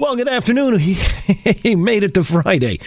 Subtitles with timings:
[0.00, 0.78] Well, good afternoon.
[1.58, 2.78] He made it to Friday.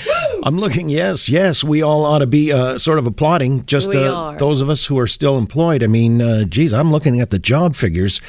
[0.44, 0.90] I'm looking.
[0.90, 1.64] Yes, yes.
[1.64, 3.66] We all ought to be uh, sort of applauding.
[3.66, 5.84] Just uh, those of us who are still employed.
[5.84, 8.22] I mean, uh, geez, I'm looking at the job figures.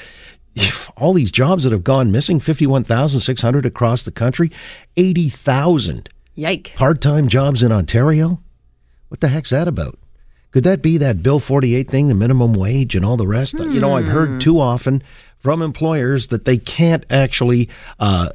[0.96, 4.50] All these jobs that have gone missing 51,600 across the country,
[4.96, 6.72] 80,000 Yike.
[6.76, 8.40] part time jobs in Ontario.
[9.08, 9.98] What the heck's that about?
[10.50, 13.58] Could that be that Bill 48 thing, the minimum wage and all the rest?
[13.58, 15.02] You know, I've heard too often
[15.38, 18.30] from employers that they can't actually uh,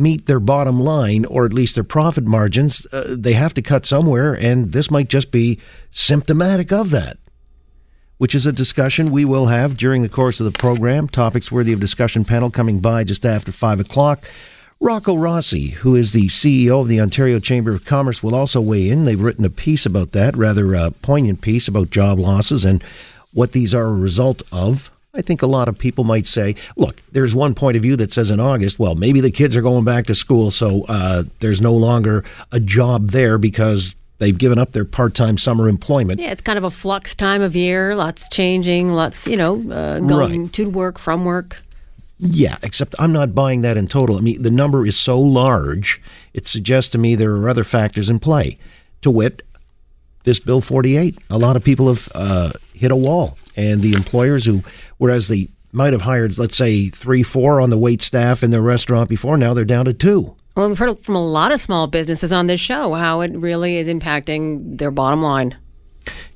[0.00, 2.86] meet their bottom line or at least their profit margins.
[2.92, 5.58] Uh, they have to cut somewhere, and this might just be
[5.90, 7.18] symptomatic of that.
[8.18, 11.08] Which is a discussion we will have during the course of the program.
[11.08, 14.24] Topics worthy of discussion panel coming by just after five o'clock.
[14.82, 18.88] Rocco Rossi, who is the CEO of the Ontario Chamber of Commerce, will also weigh
[18.88, 19.04] in.
[19.04, 22.82] They've written a piece about that, rather a poignant piece about job losses and
[23.32, 24.90] what these are a result of.
[25.12, 28.12] I think a lot of people might say, look, there's one point of view that
[28.12, 31.60] says in August, well, maybe the kids are going back to school, so uh, there's
[31.60, 36.20] no longer a job there because they've given up their part time summer employment.
[36.20, 37.96] Yeah, it's kind of a flux time of year.
[37.96, 38.92] Lots changing.
[38.92, 40.52] Lots, you know, uh, going Right.
[40.52, 41.60] to work from work.
[42.18, 44.16] Yeah, except I'm not buying that in total.
[44.16, 46.00] I mean, the number is so large,
[46.34, 48.58] it suggests to me there are other factors in play.
[49.02, 49.42] To wit,
[50.24, 51.18] this Bill 48.
[51.30, 54.62] A lot of people have uh, hit a wall, and the employers who,
[54.98, 58.62] whereas they might have hired, let's say, three, four on the wait staff in their
[58.62, 60.36] restaurant before, now they're down to two.
[60.56, 63.76] Well, we've heard from a lot of small businesses on this show how it really
[63.76, 65.56] is impacting their bottom line.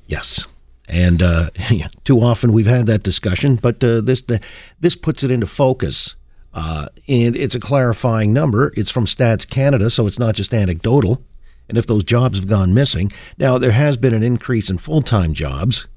[0.07, 0.47] Yes.
[0.87, 4.39] And uh, yeah, too often we've had that discussion, but uh, this the,
[4.79, 6.15] this puts it into focus.
[6.53, 8.71] Uh, and it's a clarifying number.
[8.77, 11.21] It's from Stats Canada, so it's not just anecdotal.
[11.67, 15.01] And if those jobs have gone missing, now there has been an increase in full
[15.01, 15.87] time jobs.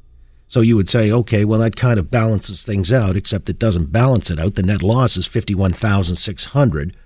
[0.49, 3.93] So you would say, okay, well, that kind of balances things out, except it doesn't
[3.93, 4.55] balance it out.
[4.55, 6.97] The net loss is 51,600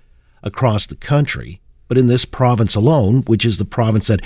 [0.41, 1.59] across the country.
[1.89, 4.21] But in this province alone, which is the province that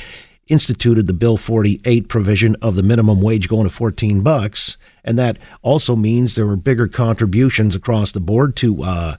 [0.47, 5.37] instituted the Bill 48 provision of the minimum wage going to 14 bucks, and that
[5.61, 9.15] also means there were bigger contributions across the board to uh,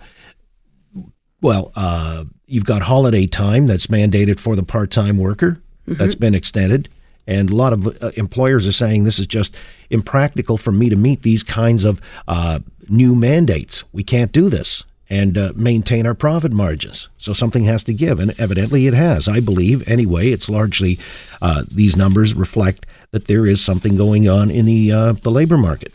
[1.40, 5.60] well, uh, you've got holiday time that's mandated for the part-time worker.
[5.86, 6.90] That's been extended,
[7.26, 9.56] and a lot of uh, employers are saying this is just
[9.88, 12.58] impractical for me to meet these kinds of uh,
[12.90, 13.84] new mandates.
[13.90, 17.08] We can't do this and uh, maintain our profit margins.
[17.16, 19.28] So something has to give, and evidently it has.
[19.28, 20.30] I believe, anyway.
[20.30, 20.98] It's largely
[21.40, 25.56] uh, these numbers reflect that there is something going on in the uh, the labor
[25.56, 25.94] market.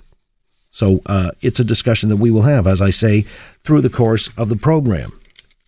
[0.72, 3.28] So uh, it's a discussion that we will have, as I say,
[3.64, 5.20] through the course of the program.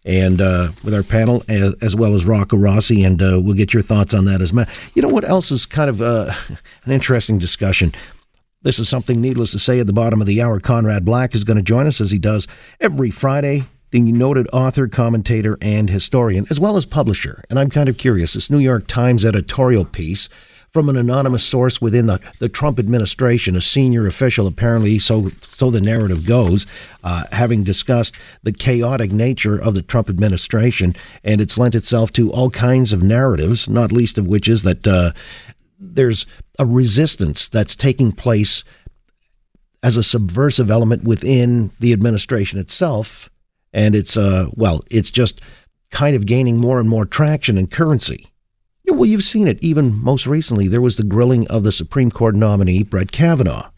[0.05, 3.73] And uh, with our panel, as, as well as Rocco Rossi, and uh, we'll get
[3.73, 4.67] your thoughts on that as well.
[4.93, 6.31] You know what else is kind of uh,
[6.85, 7.91] an interesting discussion?
[8.61, 10.59] This is something needless to say at the bottom of the hour.
[10.59, 12.47] Conrad Black is going to join us as he does
[12.79, 13.65] every Friday.
[13.91, 17.43] The noted author, commentator, and historian, as well as publisher.
[17.49, 20.29] And I'm kind of curious this New York Times editorial piece
[20.75, 25.71] from an anonymous source within the, the Trump administration, a senior official, apparently, so so
[25.71, 26.65] the narrative goes,
[27.01, 28.13] uh, having discussed
[28.43, 30.93] the chaotic nature of the Trump administration,
[31.23, 34.85] and it's lent itself to all kinds of narratives, not least of which is that
[34.85, 35.13] uh,
[35.79, 36.25] there's
[36.59, 38.65] a resistance that's taking place
[39.81, 43.29] as a subversive element within the administration itself,
[43.71, 45.39] and it's uh well, it's just
[45.89, 48.29] kind of gaining more and more traction and currency.
[48.87, 49.61] Well, you've seen it.
[49.61, 53.69] Even most recently, there was the grilling of the Supreme Court nominee, Brett Kavanaugh.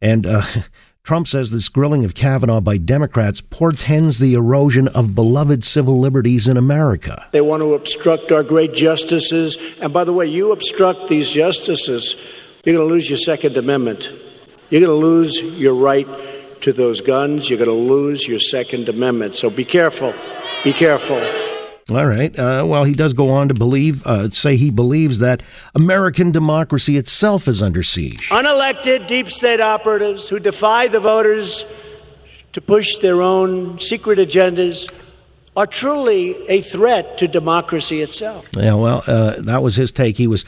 [0.00, 0.42] And uh,
[1.02, 6.48] Trump says this grilling of Kavanaugh by Democrats portends the erosion of beloved civil liberties
[6.48, 7.26] in America.
[7.32, 9.80] They want to obstruct our great justices.
[9.80, 12.16] And by the way, you obstruct these justices,
[12.64, 14.10] you're going to lose your Second Amendment.
[14.68, 16.06] You're going to lose your right
[16.60, 17.48] to those guns.
[17.48, 19.36] You're going to lose your Second Amendment.
[19.36, 20.12] So be careful.
[20.62, 21.47] Be careful.
[21.90, 22.38] All right.
[22.38, 25.42] Uh, well, he does go on to believe, uh, say he believes that
[25.74, 28.28] American democracy itself is under siege.
[28.28, 31.64] Unelected deep state operatives who defy the voters
[32.52, 34.92] to push their own secret agendas
[35.56, 38.48] are truly a threat to democracy itself.
[38.54, 40.16] Yeah, well, uh, that was his take.
[40.16, 40.44] He was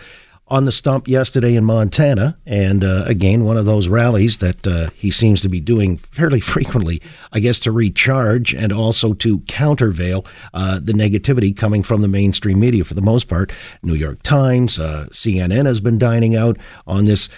[0.51, 4.91] on the stump yesterday in Montana, and uh, again, one of those rallies that uh,
[4.95, 7.01] he seems to be doing fairly frequently,
[7.33, 12.59] I guess, to recharge and also to countervail uh, the negativity coming from the mainstream
[12.59, 13.53] media for the most part.
[13.83, 17.29] New York Times, uh, CNN has been dining out on this.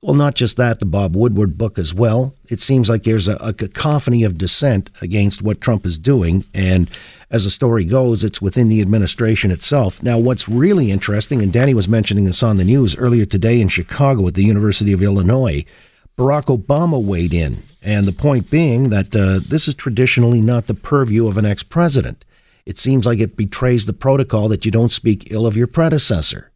[0.00, 2.32] Well, not just that, the Bob Woodward book as well.
[2.48, 6.44] It seems like there's a, a cacophony of dissent against what Trump is doing.
[6.54, 6.88] And
[7.32, 10.00] as the story goes, it's within the administration itself.
[10.00, 13.68] Now, what's really interesting, and Danny was mentioning this on the news earlier today in
[13.68, 15.64] Chicago at the University of Illinois,
[16.16, 20.74] Barack Obama weighed in, and the point being that uh, this is traditionally not the
[20.74, 22.24] purview of an ex president.
[22.64, 26.52] It seems like it betrays the protocol that you don't speak ill of your predecessor.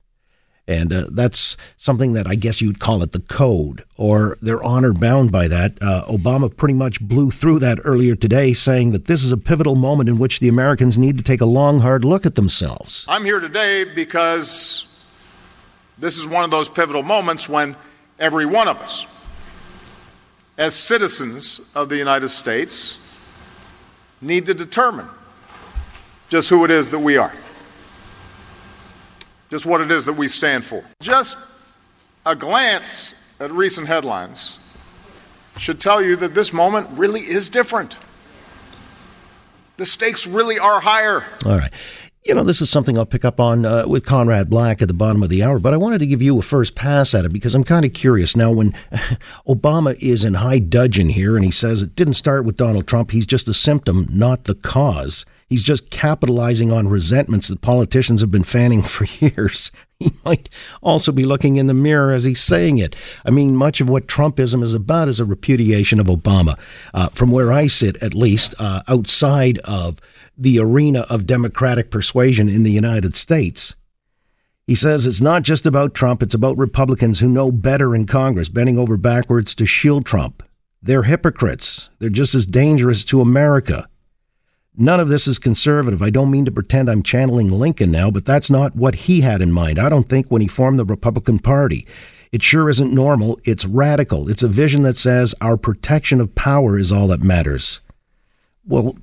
[0.69, 4.93] And uh, that's something that I guess you'd call it the code, or they're honor
[4.93, 5.76] bound by that.
[5.82, 9.75] Uh, Obama pretty much blew through that earlier today, saying that this is a pivotal
[9.75, 13.05] moment in which the Americans need to take a long, hard look at themselves.
[13.09, 15.05] I'm here today because
[15.99, 17.75] this is one of those pivotal moments when
[18.20, 19.05] every one of us,
[20.58, 22.97] as citizens of the United States,
[24.20, 25.08] need to determine
[26.29, 27.32] just who it is that we are
[29.53, 30.83] just what it is that we stand for.
[31.03, 31.37] Just
[32.25, 34.59] a glance at recent headlines
[35.59, 37.99] should tell you that this moment really is different.
[39.77, 41.27] The stakes really are higher.
[41.45, 41.71] All right.
[42.25, 44.95] You know, this is something I'll pick up on uh, with Conrad Black at the
[44.95, 47.33] bottom of the hour, but I wanted to give you a first pass at it
[47.35, 48.35] because I'm kind of curious.
[48.35, 48.73] Now, when
[49.47, 53.11] Obama is in high dudgeon here and he says it didn't start with Donald Trump,
[53.11, 55.27] he's just a symptom, not the cause.
[55.53, 59.71] He's just capitalizing on resentments that politicians have been fanning for years.
[59.99, 60.49] He might
[60.81, 62.97] also be looking in the mirror as he's saying it.
[63.27, 66.59] I mean, much of what Trumpism is about is a repudiation of Obama.
[66.95, 70.01] Uh, from where I sit, at least, uh, outside of
[70.39, 73.75] the arena of democratic persuasion in the United States.
[74.67, 78.49] He says it's not just about Trump, it's about Republicans who know better in Congress,
[78.49, 80.43] bending over backwards to shield Trump.
[80.81, 81.91] They're hypocrites.
[81.99, 83.87] They're just as dangerous to America.
[84.77, 86.01] None of this is conservative.
[86.01, 89.43] I don't mean to pretend I'm channeling Lincoln now, but that's not what he had
[89.43, 89.79] in mind.
[89.79, 91.87] I don't think when he formed the Republican Party.
[92.31, 93.39] It sure isn't normal.
[93.45, 94.31] It's radical.
[94.31, 97.81] It's a vision that says our protection of power is all that matters.
[98.67, 98.97] Well,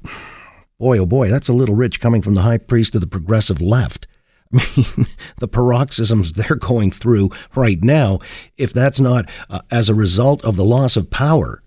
[0.79, 3.61] boy, oh boy, that's a little rich coming from the high priest of the progressive
[3.61, 4.07] left.
[4.53, 5.05] I mean,
[5.37, 8.17] the paroxysms they're going through right now,
[8.57, 11.61] if that's not uh, as a result of the loss of power,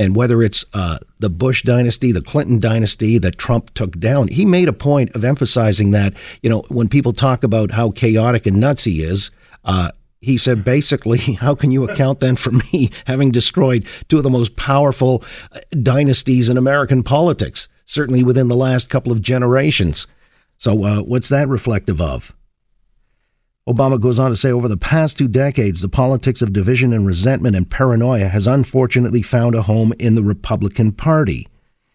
[0.00, 4.46] and whether it's uh, the Bush dynasty, the Clinton dynasty that Trump took down, he
[4.46, 8.58] made a point of emphasizing that, you know, when people talk about how chaotic and
[8.58, 9.30] nuts he is,
[9.66, 9.90] uh,
[10.22, 14.30] he said basically, how can you account then for me having destroyed two of the
[14.30, 20.06] most powerful uh, dynasties in American politics, certainly within the last couple of generations?
[20.56, 22.34] So, uh, what's that reflective of?
[23.68, 27.06] Obama goes on to say over the past two decades, the politics of division and
[27.06, 31.46] resentment and paranoia has unfortunately found a home in the Republican Party.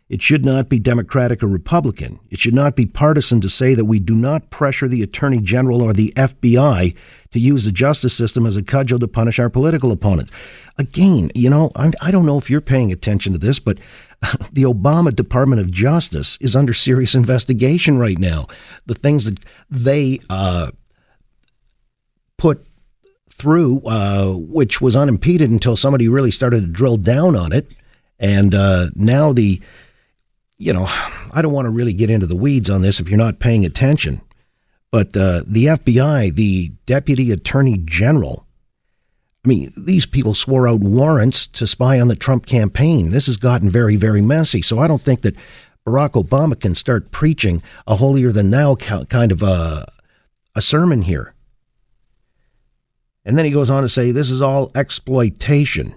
[0.08, 2.20] It should not be Democratic or Republican.
[2.30, 5.82] It should not be partisan to say that we do not pressure the Attorney General
[5.82, 6.96] or the FBI
[7.32, 10.32] to use the justice system as a cudgel to punish our political opponents.
[10.78, 13.80] Again, you know, I don't know if you're paying attention to this, but
[14.52, 18.46] the Obama Department of Justice is under serious investigation right now.
[18.86, 19.40] The things that
[19.72, 20.70] they uh,
[22.38, 22.66] put
[23.30, 27.72] through, uh, which was unimpeded until somebody really started to drill down on it.
[28.18, 29.62] And uh, now the,
[30.58, 30.86] you know,
[31.34, 33.66] I don't want to really get into the weeds on this if you're not paying
[33.66, 34.22] attention,
[34.90, 38.46] but uh, the FBI, the Deputy Attorney General,
[39.44, 43.12] I mean, these people swore out warrants to spy on the Trump campaign.
[43.12, 44.64] This has gotten very, very messy.
[44.64, 45.36] So I don't think that
[45.86, 49.86] Barack Obama can start preaching a holier than thou kind of a,
[50.56, 51.35] a sermon here.
[53.26, 55.96] And then he goes on to say this is all exploitation.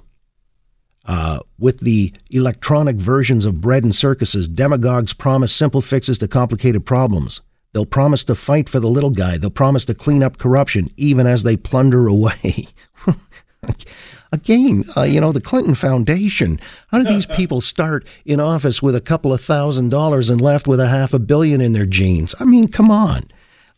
[1.05, 6.85] Uh, with the electronic versions of bread and circuses, demagogues promise simple fixes to complicated
[6.85, 7.41] problems.
[7.73, 9.39] They'll promise to fight for the little guy.
[9.39, 12.69] They'll promise to clean up corruption, even as they plunder away.
[14.33, 16.61] Again, uh, you know, the Clinton Foundation.
[16.89, 20.67] How did these people start in office with a couple of thousand dollars and left
[20.67, 22.35] with a half a billion in their jeans?
[22.39, 23.23] I mean, come on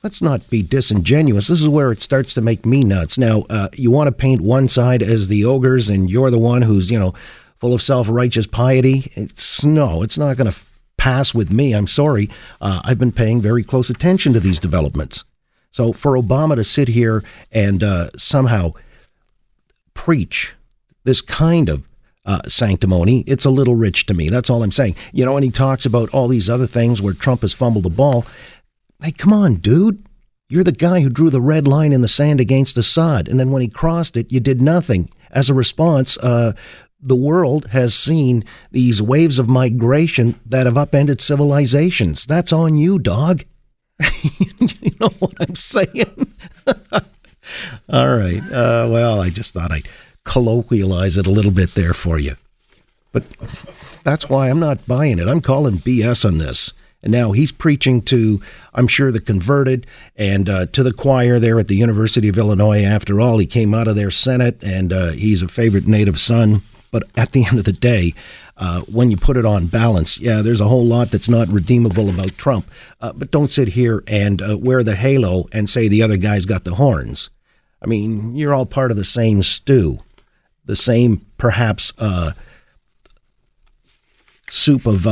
[0.02, 1.48] let's not be disingenuous.
[1.48, 3.18] This is where it starts to make me nuts.
[3.18, 6.62] Now, uh, you want to paint one side as the ogres, and you're the one
[6.62, 7.14] who's, you know,
[7.58, 9.12] full of self righteous piety.
[9.14, 10.58] It's no, it's not going to
[10.96, 11.72] pass with me.
[11.72, 12.28] I'm sorry.
[12.60, 15.24] Uh, I've been paying very close attention to these developments.
[15.70, 18.72] So for Obama to sit here and uh, somehow
[19.94, 20.54] preach
[21.04, 21.88] this kind of
[22.26, 24.28] uh, sanctimony, it's a little rich to me.
[24.28, 24.96] That's all I'm saying.
[25.12, 27.90] You know, and he talks about all these other things where Trump has fumbled the
[27.90, 28.26] ball.
[29.02, 30.04] Hey, come on, dude.
[30.50, 33.50] You're the guy who drew the red line in the sand against Assad, and then
[33.50, 35.08] when he crossed it, you did nothing.
[35.30, 36.52] As a response, uh,
[37.00, 42.26] the world has seen these waves of migration that have upended civilizations.
[42.26, 43.44] That's on you, dog.
[44.22, 46.34] you know what I'm saying?
[47.88, 48.42] All right.
[48.52, 49.88] Uh, well, I just thought I'd
[50.24, 52.34] colloquialize it a little bit there for you.
[53.12, 53.24] But
[54.04, 55.28] that's why I'm not buying it.
[55.28, 56.72] I'm calling BS on this.
[57.02, 58.42] And now he's preaching to,
[58.74, 62.82] I'm sure, the converted and uh, to the choir there at the University of Illinois.
[62.82, 66.60] After all, he came out of their Senate and uh, he's a favorite native son.
[66.92, 68.14] But at the end of the day,
[68.56, 72.10] uh, when you put it on balance, yeah, there's a whole lot that's not redeemable
[72.10, 72.66] about Trump.
[73.00, 76.46] Uh, but don't sit here and uh, wear the halo and say the other guy's
[76.46, 77.30] got the horns.
[77.80, 80.00] I mean, you're all part of the same stew,
[80.66, 82.32] the same perhaps uh,
[84.50, 85.02] soup of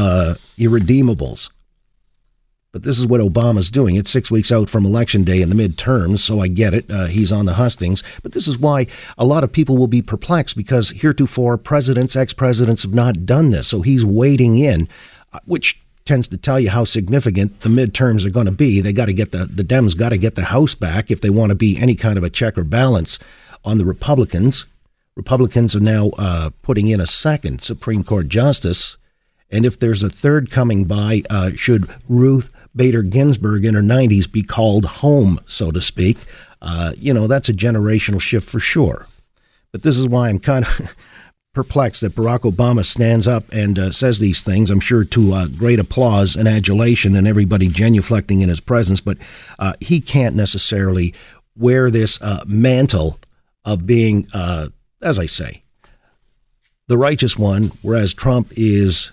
[0.58, 1.48] irredeemables.
[2.70, 3.96] But this is what Obama's doing.
[3.96, 6.90] It's six weeks out from Election Day in the midterms, so I get it.
[6.90, 8.02] Uh, he's on the hustings.
[8.22, 12.34] But this is why a lot of people will be perplexed because heretofore presidents, ex
[12.34, 13.68] presidents have not done this.
[13.68, 14.86] So he's wading in,
[15.32, 18.82] uh, which tends to tell you how significant the midterms are going to be.
[18.82, 21.30] They got to get the, the Dems got to get the House back if they
[21.30, 23.18] want to be any kind of a check or balance
[23.64, 24.66] on the Republicans.
[25.16, 28.98] Republicans are now uh, putting in a second Supreme Court justice.
[29.50, 34.30] And if there's a third coming by, uh, should Ruth Bader Ginsburg in her 90s
[34.30, 36.16] be called home, so to speak.
[36.62, 39.08] Uh, you know, that's a generational shift for sure.
[39.72, 40.94] But this is why I'm kind of
[41.54, 44.70] perplexed that Barack Obama stands up and uh, says these things.
[44.70, 49.18] I'm sure to uh, great applause and adulation and everybody genuflecting in his presence, but
[49.58, 51.12] uh, he can't necessarily
[51.56, 53.18] wear this uh, mantle
[53.64, 54.68] of being, uh,
[55.02, 55.62] as I say,
[56.86, 59.10] the righteous one, whereas Trump is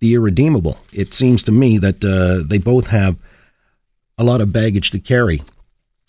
[0.00, 0.78] the irredeemable.
[0.92, 3.16] It seems to me that uh, they both have
[4.18, 5.42] a lot of baggage to carry.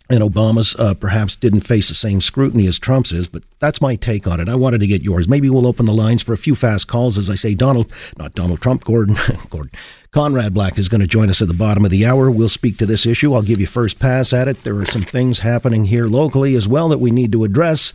[0.07, 3.95] And Obama's uh, perhaps didn't face the same scrutiny as Trump's is, but that's my
[3.95, 4.47] take on it.
[4.47, 5.27] I wanted to get yours.
[5.27, 7.17] Maybe we'll open the lines for a few fast calls.
[7.17, 9.17] As I say, Donald, not Donald Trump, Gordon,
[9.49, 9.71] Gordon,
[10.11, 12.29] Conrad Black is going to join us at the bottom of the hour.
[12.29, 13.33] We'll speak to this issue.
[13.33, 14.63] I'll give you first pass at it.
[14.63, 17.91] There are some things happening here locally as well that we need to address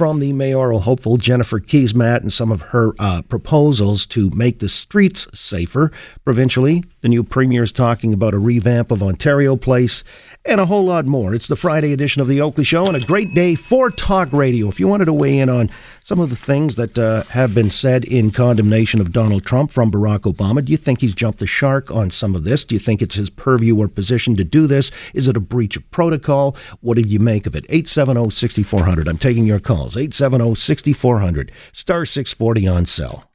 [0.00, 4.68] from the mayoral hopeful Jennifer Keesmaat and some of her uh, proposals to make the
[4.70, 5.92] streets safer.
[6.24, 10.04] Provincially, the new premier is talking about a revamp of Ontario Place
[10.44, 11.34] and a whole lot more.
[11.34, 14.68] It's the Friday edition of the Oakley Show and a great day for talk radio.
[14.68, 15.70] If you wanted to weigh in on
[16.02, 19.90] some of the things that uh, have been said in condemnation of Donald Trump from
[19.90, 22.64] Barack Obama, do you think he's jumped the shark on some of this?
[22.64, 24.90] Do you think it's his purview or position to do this?
[25.14, 26.56] Is it a breach of protocol?
[26.80, 27.64] What did you make of it?
[27.68, 29.08] 870 6400.
[29.08, 29.96] I'm taking your calls.
[29.96, 31.52] 870 6400.
[31.72, 33.29] Star 640 on cell.